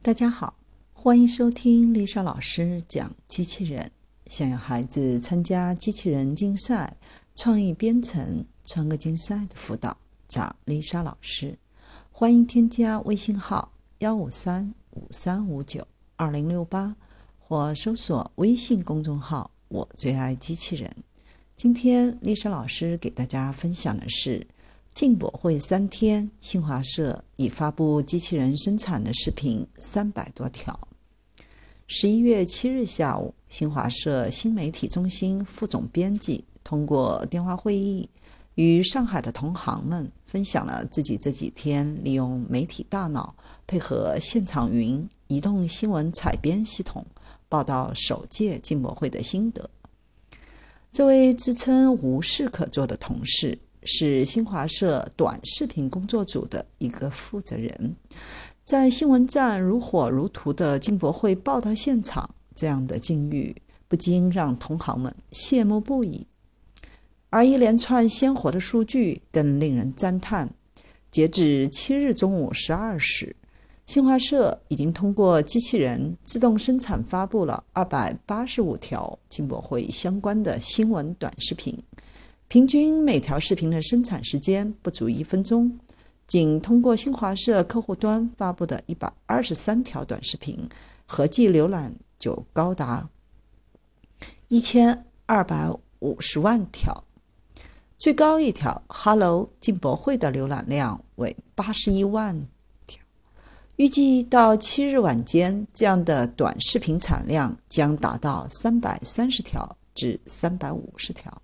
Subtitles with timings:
[0.00, 0.54] 大家好，
[0.92, 3.90] 欢迎收听丽莎老师讲机器人。
[4.26, 6.96] 想要孩子参加机器人竞赛、
[7.34, 9.98] 创意编程、创客竞赛的辅导，
[10.28, 11.58] 找丽莎老师。
[12.12, 16.96] 欢迎添加微信号幺五三五三五九二零六八，
[17.40, 20.94] 或搜索微信公众号“我最爱机器人”。
[21.56, 24.46] 今天丽莎老师给大家分享的是。
[24.98, 30.88] 进博会三天，新华社已发布机器人生产的视频三百多条。
[31.86, 38.10] 十一月七日下午，新华社新媒体中心副总编辑通过电话会议，
[38.56, 43.36] 与上海的同行们分享了自己这几天利用媒体大脑
[43.68, 47.06] 配合现场云移动新闻采编系统
[47.48, 49.70] 报道首届进博会的心得。
[50.90, 53.60] 这位自称无事可做的同事。
[53.82, 57.96] 是新华社短视频工作组的一个负责人，
[58.64, 66.26] 在新闻站如火如荼的进博会报道现场，这样的境遇不禁让同行们羡慕不已。
[67.30, 70.50] 而一连串鲜活的数据更令人赞叹。
[71.10, 73.34] 截至七日中午十二时，
[73.86, 81.82] 新华社已经通过机器人自动生产发布了二百八十五条进博会相关的新闻短视频。
[82.48, 85.78] 平均每条视频的生产时间不足一分钟，
[86.26, 90.66] 仅通过新华社客户端发布的一百二十三条短视频，
[91.04, 93.10] 合计浏览就高达
[94.48, 97.04] 一千二百五十万条。
[97.98, 102.46] 最高一条 “Hello 进博会”的浏览量为八十一万
[102.86, 103.04] 条。
[103.76, 111.42] 预计到七日晚间，这样的短视频产量将达到三百三十条至三百五十条。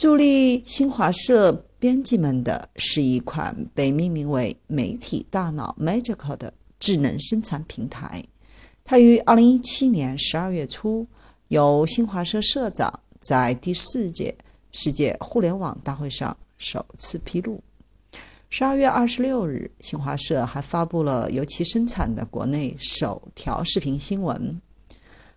[0.00, 8.24] 助力新华社编辑们的是一款被命名为“媒体大脑 Magical” 的智能生产平台。
[8.82, 11.06] 它于2017年12月初
[11.48, 14.34] 由新华社社长在第四届
[14.72, 17.62] 世界互联网大会上首次披露。
[18.50, 24.58] 12月26日，新华社还发布了由其生产的国内首条视频新闻。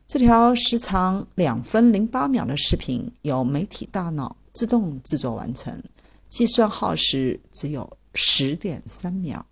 [0.08, 4.38] 这条时长两分零八秒的视频由媒体大脑。
[4.54, 5.84] 自动制作完成，
[6.30, 9.46] 计算耗时只有十点三秒。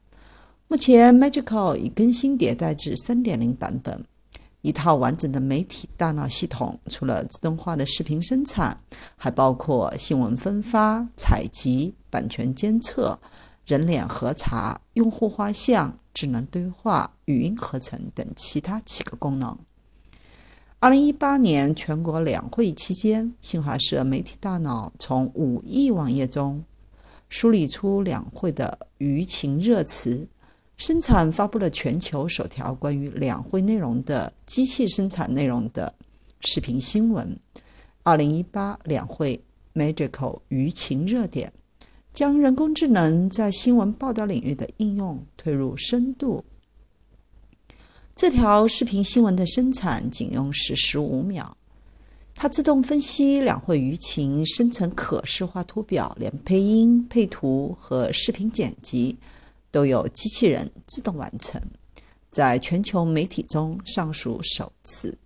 [0.68, 4.06] 目前，Magical 已更新迭代至三点零版本。
[4.62, 8.80] 一套完整的媒体大脑系统，除了自动化的视频生产，
[9.18, 13.20] 还包括新闻分发、采集、版权监测、
[13.66, 19.58] 人脸核查、用户画像、智能对话、语音合成等其他几个功能。
[20.84, 26.64] 二零一八年全国两会期间，新华社媒体大脑从五亿网页中
[27.30, 30.28] 梳理出两会的舆情热词，
[30.78, 35.94] 生产发布了全球首条关于两会内容的机器生产内容的
[36.40, 37.40] 视频新闻。
[38.02, 39.40] 二零一八两会
[39.76, 41.54] Magical 舆情热点，
[42.12, 46.44] 将人工智能在新闻报道领域的应用推入深度。
[48.22, 51.58] 这条视频新闻的生产仅用时十五秒，
[52.36, 59.18] 它自动分析两会舆情，生成可视化图表，连配音、配图和视频剪辑
[59.72, 61.60] 都有机器人自动完成，
[62.30, 65.18] 在全球媒体中尚属首次。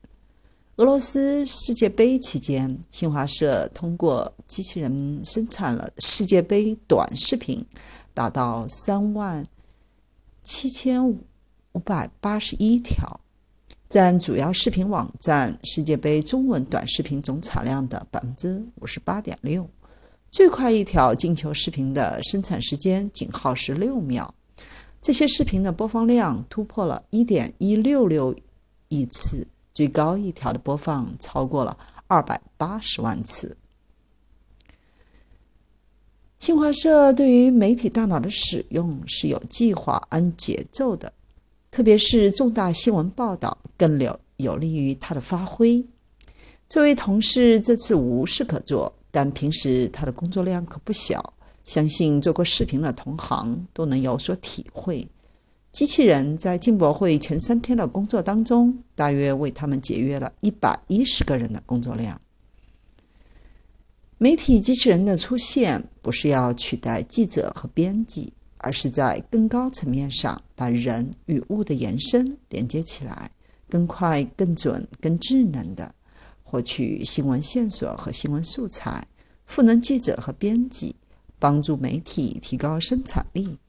[0.78, 7.66] 俄罗斯世界杯期间，新华社通过机器人生产了世界杯短视频，
[8.14, 9.46] 达到三万
[10.42, 11.18] 七千五。
[11.76, 13.20] 五百八十一条，
[13.90, 19.70] 占主要视频网站世界杯中文短视频总产量的百分之五十八点六。
[20.32, 24.34] 最快一条进球视频的生产时间仅耗时六秒。
[25.02, 28.34] 这些视频的播放量突破了一点一六六
[28.88, 33.58] 亿次，最高一条的播放超过了二百八十万次。
[36.40, 41.12] 新华社对于媒体大脑的使用是有计划、按节奏的。
[41.72, 45.86] 特别是重大新闻报道更有有利于他的发挥。
[46.68, 51.34] 作为同事这次无事可做，但平时他的工作量可不小。
[51.66, 55.08] 相信做过视频的同行都能有所体会。
[55.72, 62.22] 机器人在进博会前三天的工作当中，大约为他们节约了一百一十个人的工作量。
[64.20, 68.34] 媒体机器人的出现，不是要取代记者和编辑。
[68.66, 73.30] 而是在更高层面上把人与物的延伸连接起来，
[73.70, 75.94] 更快、更准、更智能的
[76.42, 79.08] 获取新闻线索和新闻素材，
[79.46, 80.96] 赋能记者和编辑，
[81.38, 83.60] 帮助媒体提高生产力。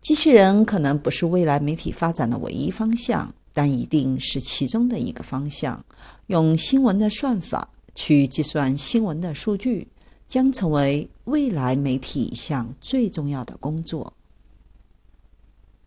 [0.00, 5.84] 机器人可能不是未来媒体发展的唯一方向，但一定是其中的一个方向，
[6.28, 9.91] 用新闻的算法去计算新闻的数据。
[10.32, 14.14] 将成为未来媒体一项最重要的工作。